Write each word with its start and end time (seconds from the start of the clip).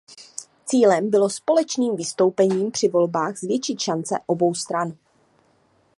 Cílem 0.65 1.09
bylo 1.09 1.29
společným 1.29 1.95
vystoupením 1.95 2.71
při 2.71 2.87
volbách 2.89 3.37
zvětšit 3.37 3.79
šance 3.79 4.19
obou 4.27 4.53
stran. 4.53 4.97